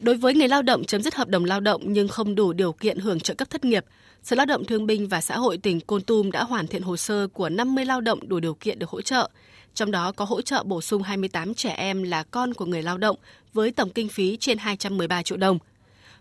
Đối 0.00 0.16
với 0.16 0.34
người 0.34 0.48
lao 0.48 0.62
động 0.62 0.84
chấm 0.84 1.02
dứt 1.02 1.14
hợp 1.14 1.28
đồng 1.28 1.44
lao 1.44 1.60
động 1.60 1.82
nhưng 1.84 2.08
không 2.08 2.34
đủ 2.34 2.52
điều 2.52 2.72
kiện 2.72 2.98
hưởng 2.98 3.20
trợ 3.20 3.34
cấp 3.34 3.50
thất 3.50 3.64
nghiệp, 3.64 3.84
Sở 4.22 4.36
Lao 4.36 4.46
động 4.46 4.64
Thương 4.64 4.86
binh 4.86 5.08
và 5.08 5.20
Xã 5.20 5.38
hội 5.38 5.58
tỉnh 5.58 5.80
Côn 5.80 6.02
Tum 6.02 6.30
đã 6.30 6.44
hoàn 6.44 6.66
thiện 6.66 6.82
hồ 6.82 6.96
sơ 6.96 7.26
của 7.26 7.48
50 7.48 7.84
lao 7.84 8.00
động 8.00 8.28
đủ 8.28 8.40
điều 8.40 8.54
kiện 8.54 8.78
được 8.78 8.90
hỗ 8.90 9.02
trợ. 9.02 9.30
Trong 9.74 9.90
đó 9.90 10.12
có 10.12 10.24
hỗ 10.24 10.42
trợ 10.42 10.62
bổ 10.62 10.80
sung 10.80 11.02
28 11.02 11.54
trẻ 11.54 11.70
em 11.70 12.02
là 12.02 12.22
con 12.22 12.54
của 12.54 12.64
người 12.64 12.82
lao 12.82 12.98
động 12.98 13.16
với 13.52 13.70
tổng 13.70 13.90
kinh 13.90 14.08
phí 14.08 14.36
trên 14.36 14.58
213 14.58 15.22
triệu 15.22 15.38
đồng. 15.38 15.58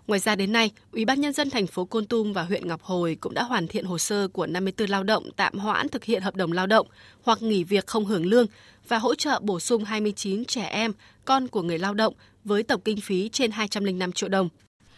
Ngoài 0.08 0.20
ra 0.20 0.36
đến 0.36 0.52
nay, 0.52 0.72
Ủy 0.92 1.06
ban 1.06 1.22
nhân 1.22 1.34
dân 1.34 1.50
thành 1.50 1.68
phố 1.68 1.86
Côn 1.86 2.06
Tum 2.06 2.34
và 2.34 2.44
huyện 2.44 2.68
Ngọc 2.68 2.84
Hồi 2.84 3.18
cũng 3.20 3.34
đã 3.34 3.44
hoàn 3.44 3.68
thiện 3.68 3.86
hồ 3.86 3.98
sơ 3.98 4.28
của 4.28 4.48
54 4.48 4.90
lao 4.90 5.04
động 5.04 5.30
tạm 5.36 5.58
hoãn 5.58 5.90
thực 5.90 6.04
hiện 6.04 6.22
hợp 6.22 6.36
đồng 6.36 6.52
lao 6.52 6.68
động 6.68 6.88
hoặc 7.24 7.42
nghỉ 7.42 7.64
việc 7.64 7.88
không 7.88 8.06
hưởng 8.06 8.26
lương 8.26 8.46
và 8.88 8.98
hỗ 8.98 9.16
trợ 9.16 9.40
bổ 9.42 9.60
sung 9.60 9.84
29 9.84 10.46
trẻ 10.46 10.64
em, 10.64 10.94
con 11.26 11.48
của 11.48 11.62
người 11.62 11.78
lao 11.78 11.94
động 11.94 12.14
với 12.50 12.64
tổng 12.64 12.82
kinh 12.82 13.02
phí 13.02 13.30
trên 13.30 13.52
205 13.52 14.12
triệu 14.12 14.30
đồng. 14.30 14.50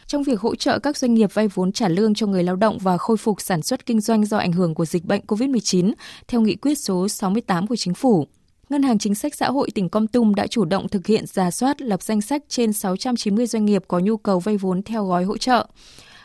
trong 0.08 0.24
việc 0.24 0.40
hỗ 0.40 0.56
trợ 0.56 0.80
các 0.80 0.98
doanh 0.98 1.14
nghiệp 1.14 1.34
vay 1.34 1.48
vốn 1.48 1.72
trả 1.72 1.88
lương 1.88 2.14
cho 2.14 2.28
người 2.28 2.44
lao 2.44 2.56
động 2.56 2.78
và 2.78 2.98
khôi 2.98 3.18
phục 3.18 3.42
sản 3.42 3.62
xuất 3.62 3.86
kinh 3.86 4.02
doanh 4.02 4.26
do 4.26 4.38
ảnh 4.38 4.52
hưởng 4.52 4.76
của 4.76 4.86
dịch 4.86 5.06
bệnh 5.06 5.22
COVID-19 5.28 5.94
theo 6.28 6.42
nghị 6.42 6.56
quyết 6.56 6.76
số 6.76 7.08
68 7.08 7.68
của 7.68 7.76
chính 7.76 7.94
phủ. 7.94 8.28
Ngân 8.70 8.84
hàng 8.84 8.98
Chính 8.98 9.16
sách 9.16 9.36
Xã 9.36 9.48
hội 9.52 9.70
tỉnh 9.76 9.90
Con 9.90 10.08
Tum 10.08 10.34
đã 10.36 10.48
chủ 10.48 10.66
động 10.66 10.90
thực 10.90 11.08
hiện 11.08 11.26
giả 11.28 11.52
soát 11.52 11.82
lập 11.82 12.02
danh 12.02 12.22
sách 12.22 12.44
trên 12.48 12.74
690 12.74 13.48
doanh 13.48 13.66
nghiệp 13.66 13.84
có 13.88 14.00
nhu 14.00 14.18
cầu 14.18 14.40
vay 14.40 14.58
vốn 14.58 14.84
theo 14.84 15.06
gói 15.06 15.24
hỗ 15.24 15.38
trợ. 15.38 15.68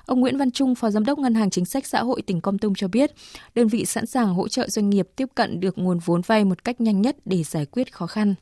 Ông 0.07 0.21
Nguyễn 0.21 0.39
Văn 0.39 0.51
Trung, 0.51 0.75
Phó 0.75 0.91
Giám 0.91 1.05
đốc 1.05 1.19
Ngân 1.19 1.35
hàng 1.35 1.51
Chính 1.51 1.65
sách 1.65 1.87
Xã 1.87 2.03
hội 2.03 2.23
tỉnh 2.23 2.41
Con 2.41 2.59
Tum 2.59 2.75
cho 2.75 2.89
biết, 2.89 3.11
đơn 3.55 3.69
vị 3.69 3.85
sẵn 3.85 4.07
sàng 4.07 4.35
hỗ 4.35 4.49
trợ 4.49 4.69
doanh 4.69 4.91
nghiệp 4.91 5.09
tiếp 5.17 5.29
cận 5.35 5.61
được 5.61 5.79
nguồn 5.79 5.99
vốn 6.05 6.21
vay 6.27 6.45
một 6.45 6.65
cách 6.65 6.81
nhanh 6.81 7.03
nhất 7.03 7.17
để 7.25 7.43
giải 7.43 7.67
quyết 7.67 7.93
khó 7.93 8.07
khăn. 8.07 8.35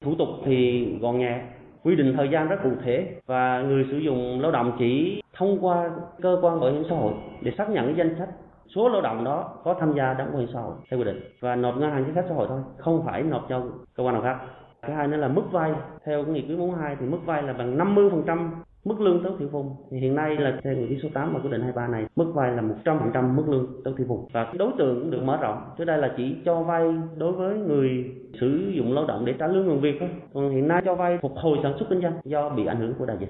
Thủ 0.00 0.14
tục 0.18 0.28
thì 0.46 0.84
gọn 1.00 1.18
nhẹ, 1.18 1.57
quy 1.82 1.96
định 1.96 2.14
thời 2.16 2.28
gian 2.28 2.48
rất 2.48 2.56
cụ 2.62 2.70
thể 2.84 3.20
và 3.26 3.62
người 3.62 3.86
sử 3.90 3.98
dụng 3.98 4.40
lao 4.40 4.50
động 4.50 4.76
chỉ 4.78 5.22
thông 5.36 5.58
qua 5.60 5.90
cơ 6.22 6.38
quan 6.42 6.60
bảo 6.60 6.70
hiểm 6.72 6.82
xã 6.90 6.96
hội 6.96 7.12
để 7.42 7.52
xác 7.58 7.70
nhận 7.70 7.96
danh 7.96 8.14
sách 8.18 8.28
số 8.74 8.88
lao 8.88 9.00
động 9.00 9.24
đó 9.24 9.54
có 9.64 9.74
tham 9.80 9.94
gia 9.96 10.14
đóng 10.14 10.28
bảo 10.32 10.38
hiểm 10.38 10.48
xã 10.52 10.60
hội 10.60 10.74
theo 10.90 11.00
quy 11.00 11.04
định 11.04 11.20
và 11.40 11.56
nộp 11.56 11.76
ngân 11.76 11.90
hàng 11.90 12.04
chính 12.04 12.14
sách 12.14 12.24
xã 12.28 12.34
hội 12.34 12.46
thôi, 12.48 12.60
không 12.78 13.02
phải 13.06 13.22
nộp 13.22 13.46
cho 13.48 13.62
cơ 13.94 14.02
quan 14.04 14.14
nào 14.14 14.22
khác. 14.22 14.36
Thứ 14.82 14.92
hai 14.92 15.08
nữa 15.08 15.16
là 15.16 15.28
mức 15.28 15.42
vay. 15.52 15.72
Theo 16.04 16.24
nghị 16.24 16.42
quyết 16.42 16.56
42 16.56 16.96
thì 17.00 17.06
mức 17.06 17.18
vay 17.24 17.42
là 17.42 17.52
bằng 17.52 17.78
50% 17.78 18.50
mức 18.88 19.00
lương 19.00 19.24
tối 19.24 19.32
thiểu 19.38 19.48
vùng. 19.48 19.76
Thì 19.90 19.98
hiện 19.98 20.14
nay 20.14 20.36
là 20.38 20.60
theo 20.64 20.76
nghị 20.76 20.86
quyết 20.86 20.98
số 21.02 21.08
8 21.14 21.34
và 21.34 21.40
quyết 21.40 21.50
định 21.50 21.60
23 21.60 21.86
này 21.88 22.04
mức 22.16 22.32
vay 22.34 22.50
là 22.50 22.62
100% 22.84 23.34
mức 23.34 23.44
lương 23.48 23.66
tối 23.84 23.94
thiểu 23.98 24.06
vùng. 24.06 24.28
Và 24.32 24.52
đối 24.58 24.72
tượng 24.78 25.00
cũng 25.00 25.10
được 25.10 25.22
mở 25.22 25.36
rộng. 25.36 25.58
Trước 25.78 25.84
đây 25.84 25.98
là 25.98 26.14
chỉ 26.16 26.34
cho 26.44 26.62
vay 26.62 26.82
đối 27.16 27.32
với 27.32 27.58
người 27.58 28.04
sử 28.40 28.72
dụng 28.76 28.92
lao 28.94 29.06
động 29.06 29.24
để 29.24 29.34
trả 29.38 29.46
lương 29.46 29.66
ngừng 29.66 29.80
việc 29.80 29.96
thôi. 30.00 30.08
Còn 30.34 30.50
hiện 30.50 30.68
nay 30.68 30.82
cho 30.84 30.94
vay 30.94 31.18
phục 31.22 31.32
hồi 31.36 31.58
sản 31.62 31.72
xuất 31.78 31.86
kinh 31.90 32.02
doanh 32.02 32.20
do 32.24 32.48
bị 32.48 32.66
ảnh 32.66 32.80
hưởng 32.80 32.94
của 32.98 33.06
đại 33.06 33.16
dịch. 33.20 33.28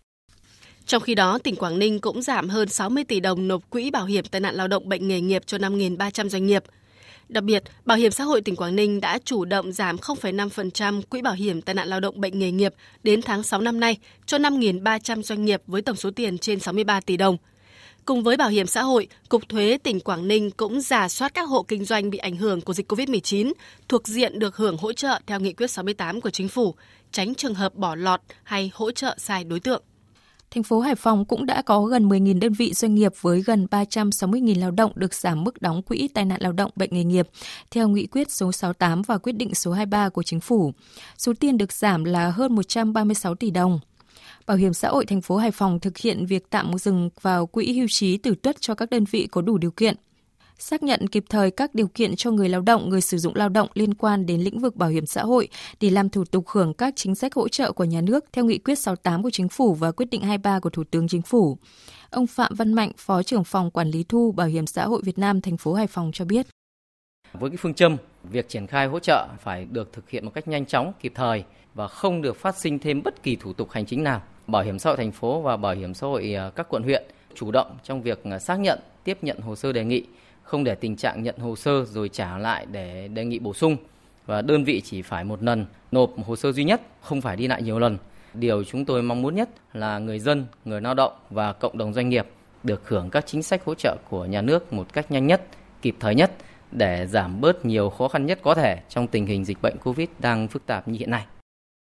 Trong 0.84 1.02
khi 1.02 1.14
đó, 1.14 1.38
tỉnh 1.44 1.56
Quảng 1.56 1.78
Ninh 1.78 1.98
cũng 2.00 2.22
giảm 2.22 2.48
hơn 2.48 2.68
60 2.68 3.04
tỷ 3.08 3.20
đồng 3.20 3.48
nộp 3.48 3.70
quỹ 3.70 3.90
bảo 3.90 4.04
hiểm 4.04 4.24
tai 4.30 4.40
nạn 4.40 4.54
lao 4.54 4.68
động 4.68 4.88
bệnh 4.88 5.08
nghề 5.08 5.20
nghiệp 5.20 5.42
cho 5.46 5.58
5.300 5.58 6.28
doanh 6.28 6.46
nghiệp. 6.46 6.62
Đặc 7.28 7.44
biệt, 7.44 7.62
Bảo 7.84 7.98
hiểm 7.98 8.12
xã 8.12 8.24
hội 8.24 8.40
tỉnh 8.40 8.56
Quảng 8.56 8.76
Ninh 8.76 9.00
đã 9.00 9.18
chủ 9.24 9.44
động 9.44 9.72
giảm 9.72 9.96
0,5% 9.96 11.02
quỹ 11.02 11.22
bảo 11.22 11.34
hiểm 11.34 11.62
tai 11.62 11.74
nạn 11.74 11.88
lao 11.88 12.00
động 12.00 12.20
bệnh 12.20 12.38
nghề 12.38 12.50
nghiệp 12.50 12.74
đến 13.02 13.22
tháng 13.22 13.42
6 13.42 13.60
năm 13.60 13.80
nay 13.80 13.96
cho 14.26 14.38
5.300 14.38 15.22
doanh 15.22 15.44
nghiệp 15.44 15.62
với 15.66 15.82
tổng 15.82 15.96
số 15.96 16.10
tiền 16.10 16.38
trên 16.38 16.60
63 16.60 17.00
tỷ 17.00 17.16
đồng. 17.16 17.36
Cùng 18.04 18.22
với 18.22 18.36
Bảo 18.36 18.48
hiểm 18.48 18.66
xã 18.66 18.82
hội, 18.82 19.08
Cục 19.28 19.48
Thuế 19.48 19.78
tỉnh 19.82 20.00
Quảng 20.00 20.28
Ninh 20.28 20.50
cũng 20.50 20.80
giả 20.80 21.08
soát 21.08 21.34
các 21.34 21.48
hộ 21.48 21.62
kinh 21.62 21.84
doanh 21.84 22.10
bị 22.10 22.18
ảnh 22.18 22.36
hưởng 22.36 22.60
của 22.60 22.72
dịch 22.72 22.92
COVID-19 22.92 23.52
thuộc 23.88 24.08
diện 24.08 24.38
được 24.38 24.56
hưởng 24.56 24.76
hỗ 24.76 24.92
trợ 24.92 25.20
theo 25.26 25.40
nghị 25.40 25.52
quyết 25.52 25.70
68 25.70 26.20
của 26.20 26.30
chính 26.30 26.48
phủ, 26.48 26.74
tránh 27.12 27.34
trường 27.34 27.54
hợp 27.54 27.74
bỏ 27.74 27.94
lọt 27.94 28.20
hay 28.42 28.70
hỗ 28.74 28.90
trợ 28.90 29.14
sai 29.18 29.44
đối 29.44 29.60
tượng 29.60 29.82
thành 30.50 30.62
phố 30.62 30.80
Hải 30.80 30.94
Phòng 30.94 31.24
cũng 31.24 31.46
đã 31.46 31.62
có 31.62 31.82
gần 31.82 32.08
10.000 32.08 32.38
đơn 32.40 32.52
vị 32.52 32.72
doanh 32.74 32.94
nghiệp 32.94 33.12
với 33.20 33.42
gần 33.42 33.66
360.000 33.70 34.60
lao 34.60 34.70
động 34.70 34.92
được 34.94 35.14
giảm 35.14 35.44
mức 35.44 35.62
đóng 35.62 35.82
quỹ 35.82 36.08
tai 36.08 36.24
nạn 36.24 36.40
lao 36.42 36.52
động 36.52 36.70
bệnh 36.76 36.90
nghề 36.92 37.04
nghiệp 37.04 37.28
theo 37.70 37.88
nghị 37.88 38.06
quyết 38.06 38.30
số 38.30 38.52
68 38.52 39.02
và 39.02 39.18
quyết 39.18 39.32
định 39.32 39.54
số 39.54 39.72
23 39.72 40.08
của 40.08 40.22
chính 40.22 40.40
phủ. 40.40 40.72
Số 41.18 41.32
tiền 41.40 41.58
được 41.58 41.72
giảm 41.72 42.04
là 42.04 42.30
hơn 42.30 42.54
136 42.54 43.34
tỷ 43.34 43.50
đồng. 43.50 43.80
Bảo 44.46 44.56
hiểm 44.56 44.72
xã 44.72 44.88
hội 44.88 45.06
thành 45.06 45.20
phố 45.20 45.36
Hải 45.36 45.50
Phòng 45.50 45.80
thực 45.80 45.98
hiện 45.98 46.26
việc 46.26 46.50
tạm 46.50 46.78
dừng 46.78 47.10
vào 47.20 47.46
quỹ 47.46 47.72
hưu 47.72 47.86
trí 47.90 48.16
tử 48.16 48.34
tuất 48.42 48.60
cho 48.60 48.74
các 48.74 48.90
đơn 48.90 49.04
vị 49.04 49.28
có 49.30 49.42
đủ 49.42 49.58
điều 49.58 49.70
kiện 49.70 49.96
xác 50.58 50.82
nhận 50.82 51.06
kịp 51.06 51.24
thời 51.28 51.50
các 51.50 51.74
điều 51.74 51.88
kiện 51.88 52.16
cho 52.16 52.30
người 52.30 52.48
lao 52.48 52.60
động, 52.60 52.88
người 52.88 53.00
sử 53.00 53.18
dụng 53.18 53.34
lao 53.36 53.48
động 53.48 53.68
liên 53.74 53.94
quan 53.94 54.26
đến 54.26 54.40
lĩnh 54.40 54.58
vực 54.58 54.76
bảo 54.76 54.88
hiểm 54.88 55.06
xã 55.06 55.22
hội 55.22 55.48
để 55.80 55.90
làm 55.90 56.08
thủ 56.08 56.24
tục 56.24 56.48
hưởng 56.48 56.74
các 56.74 56.94
chính 56.96 57.14
sách 57.14 57.34
hỗ 57.34 57.48
trợ 57.48 57.72
của 57.72 57.84
nhà 57.84 58.00
nước 58.00 58.24
theo 58.32 58.44
nghị 58.44 58.58
quyết 58.58 58.78
68 58.78 59.22
của 59.22 59.30
chính 59.30 59.48
phủ 59.48 59.74
và 59.74 59.92
quyết 59.92 60.06
định 60.10 60.22
23 60.22 60.60
của 60.60 60.70
Thủ 60.70 60.84
tướng 60.84 61.08
Chính 61.08 61.22
phủ. 61.22 61.58
Ông 62.10 62.26
Phạm 62.26 62.54
Văn 62.54 62.72
Mạnh, 62.72 62.92
Phó 62.96 63.22
trưởng 63.22 63.44
phòng 63.44 63.70
quản 63.70 63.88
lý 63.88 64.04
thu 64.08 64.32
Bảo 64.32 64.46
hiểm 64.46 64.66
xã 64.66 64.84
hội 64.84 65.02
Việt 65.04 65.18
Nam 65.18 65.40
thành 65.40 65.56
phố 65.56 65.74
Hải 65.74 65.86
Phòng 65.86 66.10
cho 66.14 66.24
biết. 66.24 66.46
Với 67.32 67.50
cái 67.50 67.56
phương 67.56 67.74
châm 67.74 67.96
việc 68.22 68.48
triển 68.48 68.66
khai 68.66 68.86
hỗ 68.86 68.98
trợ 68.98 69.28
phải 69.40 69.66
được 69.70 69.92
thực 69.92 70.10
hiện 70.10 70.24
một 70.24 70.30
cách 70.34 70.48
nhanh 70.48 70.66
chóng, 70.66 70.92
kịp 71.00 71.12
thời 71.14 71.44
và 71.74 71.88
không 71.88 72.22
được 72.22 72.36
phát 72.36 72.56
sinh 72.56 72.78
thêm 72.78 73.02
bất 73.02 73.22
kỳ 73.22 73.36
thủ 73.36 73.52
tục 73.52 73.70
hành 73.70 73.86
chính 73.86 74.02
nào. 74.04 74.22
Bảo 74.46 74.62
hiểm 74.62 74.78
xã 74.78 74.90
hội 74.90 74.96
thành 74.96 75.12
phố 75.12 75.40
và 75.40 75.56
bảo 75.56 75.74
hiểm 75.74 75.94
xã 75.94 76.06
hội 76.06 76.34
à, 76.34 76.50
các 76.50 76.66
quận 76.68 76.82
huyện 76.82 77.02
chủ 77.34 77.50
động 77.50 77.78
trong 77.84 78.02
việc 78.02 78.24
à, 78.24 78.38
xác 78.38 78.56
nhận, 78.56 78.78
tiếp 79.04 79.18
nhận 79.22 79.40
hồ 79.40 79.56
sơ 79.56 79.72
đề 79.72 79.84
nghị 79.84 80.04
không 80.48 80.64
để 80.64 80.74
tình 80.74 80.96
trạng 80.96 81.22
nhận 81.22 81.38
hồ 81.38 81.56
sơ 81.56 81.84
rồi 81.84 82.08
trả 82.08 82.38
lại 82.38 82.66
để 82.72 83.08
đề 83.08 83.24
nghị 83.24 83.38
bổ 83.38 83.54
sung 83.54 83.76
và 84.26 84.42
đơn 84.42 84.64
vị 84.64 84.82
chỉ 84.84 85.02
phải 85.02 85.24
một 85.24 85.42
lần 85.42 85.66
nộp 85.92 86.10
hồ 86.26 86.36
sơ 86.36 86.52
duy 86.52 86.64
nhất, 86.64 86.80
không 87.00 87.20
phải 87.20 87.36
đi 87.36 87.48
lại 87.48 87.62
nhiều 87.62 87.78
lần. 87.78 87.98
Điều 88.34 88.64
chúng 88.64 88.84
tôi 88.84 89.02
mong 89.02 89.22
muốn 89.22 89.34
nhất 89.34 89.48
là 89.72 89.98
người 89.98 90.18
dân, 90.18 90.46
người 90.64 90.80
lao 90.80 90.94
động 90.94 91.12
và 91.30 91.52
cộng 91.52 91.78
đồng 91.78 91.94
doanh 91.94 92.08
nghiệp 92.08 92.26
được 92.62 92.88
hưởng 92.88 93.10
các 93.10 93.26
chính 93.26 93.42
sách 93.42 93.64
hỗ 93.64 93.74
trợ 93.74 93.96
của 94.10 94.24
nhà 94.24 94.42
nước 94.42 94.72
một 94.72 94.92
cách 94.92 95.10
nhanh 95.10 95.26
nhất, 95.26 95.46
kịp 95.82 95.96
thời 96.00 96.14
nhất 96.14 96.32
để 96.72 97.06
giảm 97.06 97.40
bớt 97.40 97.64
nhiều 97.64 97.90
khó 97.90 98.08
khăn 98.08 98.26
nhất 98.26 98.38
có 98.42 98.54
thể 98.54 98.78
trong 98.88 99.06
tình 99.06 99.26
hình 99.26 99.44
dịch 99.44 99.62
bệnh 99.62 99.78
Covid 99.78 100.08
đang 100.18 100.48
phức 100.48 100.66
tạp 100.66 100.88
như 100.88 100.98
hiện 100.98 101.10
nay. 101.10 101.24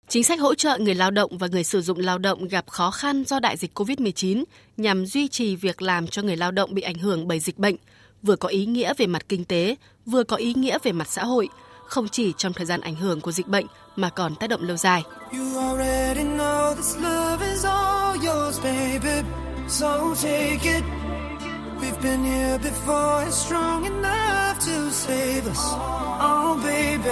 Chính 0.08 0.24
sách 0.24 0.39
hỗ 0.39 0.56
trợ 0.56 0.77
người 0.77 0.96
lao 0.96 1.12
động 1.12 1.38
và 1.38 1.48
người 1.48 1.63
sử 1.63 1.82
dụng 1.82 2.00
lao 2.00 2.18
động 2.18 2.48
gặp 2.48 2.68
khó 2.68 2.91
khăn 2.91 3.24
do 3.24 3.39
đại 3.39 3.58
dịch 3.58 3.80
COVID-19 3.80 4.44
nhằm 4.77 5.06
duy 5.06 5.27
trì 5.27 5.56
việc 5.56 5.82
làm 5.82 6.08
cho 6.08 6.22
người 6.22 6.38
lao 6.38 6.51
động 6.51 6.74
bị 6.74 6.82
ảnh 6.82 6.98
hưởng 6.98 7.27
bởi 7.27 7.39
dịch 7.39 7.58
bệnh, 7.58 7.75
vừa 8.23 8.35
có 8.35 8.49
ý 8.49 8.65
nghĩa 8.65 8.93
về 8.97 9.07
mặt 9.07 9.25
kinh 9.29 9.45
tế, 9.45 9.75
vừa 10.05 10.23
có 10.23 10.35
ý 10.35 10.53
nghĩa 10.53 10.77
về 10.83 10.91
mặt 10.91 11.07
xã 11.09 11.23
hội, 11.23 11.49
không 11.85 12.07
chỉ 12.07 12.33
trong 12.37 12.53
thời 12.53 12.65
gian 12.65 12.81
ảnh 12.81 12.95
hưởng 12.95 13.21
của 13.21 13.31
dịch 13.31 13.47
bệnh 13.47 13.65
mà 13.95 14.09
còn 14.09 14.35
tác 14.35 14.49
động 14.49 14.61
lâu 14.63 14.77
dài. 14.77 15.03
We've 21.81 22.01
been 22.03 22.23
here 22.23 22.59
before, 22.59 23.31
strong 23.31 23.83
enough 23.83 24.59
to 24.59 24.91
save 24.91 25.47
us. 25.47 25.59
Oh, 26.21 26.55
baby. 26.63 27.09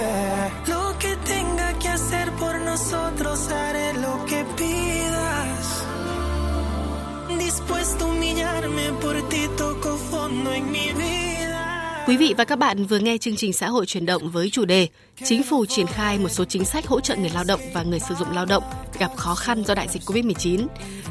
Lo 0.68 0.94
que 1.00 1.16
tenga 1.26 1.72
que 1.80 1.88
hacer 1.88 2.30
por 2.38 2.54
nosotros, 2.60 3.50
haré 3.50 3.94
lo 3.94 4.24
que 4.28 4.44
pidas. 4.56 5.84
Dispuesto 7.38 8.04
a 8.04 8.08
humillarme 8.08 8.92
por 9.02 9.28
ti, 9.28 9.48
todo 9.58 9.69
Quý 12.06 12.16
vị 12.16 12.34
và 12.38 12.44
các 12.44 12.58
bạn 12.58 12.84
vừa 12.84 12.98
nghe 12.98 13.18
chương 13.18 13.36
trình 13.36 13.52
xã 13.52 13.68
hội 13.68 13.86
chuyển 13.86 14.06
động 14.06 14.30
với 14.30 14.50
chủ 14.50 14.64
đề 14.64 14.88
Chính 15.24 15.42
phủ 15.42 15.66
triển 15.66 15.86
khai 15.86 16.18
một 16.18 16.28
số 16.28 16.44
chính 16.44 16.64
sách 16.64 16.86
hỗ 16.86 17.00
trợ 17.00 17.16
người 17.16 17.30
lao 17.34 17.44
động 17.44 17.60
và 17.74 17.82
người 17.82 18.00
sử 18.00 18.14
dụng 18.14 18.30
lao 18.30 18.46
động 18.46 18.62
gặp 18.98 19.10
khó 19.16 19.34
khăn 19.34 19.62
do 19.64 19.74
đại 19.74 19.88
dịch 19.88 20.02
Covid-19. 20.02 20.66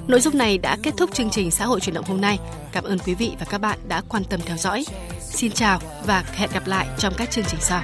Nội 0.07 0.21
dung 0.21 0.37
này 0.37 0.57
đã 0.57 0.77
kết 0.83 0.93
thúc 0.97 1.13
chương 1.13 1.29
trình 1.29 1.51
xã 1.51 1.65
hội 1.65 1.79
chuyển 1.79 1.93
động 1.95 2.05
hôm 2.07 2.21
nay. 2.21 2.39
Cảm 2.71 2.83
ơn 2.83 2.99
quý 2.99 3.13
vị 3.13 3.31
và 3.39 3.45
các 3.49 3.61
bạn 3.61 3.79
đã 3.87 4.01
quan 4.09 4.23
tâm 4.23 4.39
theo 4.45 4.57
dõi. 4.57 4.85
Xin 5.19 5.51
chào 5.51 5.79
và 6.05 6.23
hẹn 6.33 6.49
gặp 6.53 6.67
lại 6.67 6.87
trong 6.97 7.13
các 7.17 7.31
chương 7.31 7.45
trình 7.45 7.59
sau. 7.61 7.81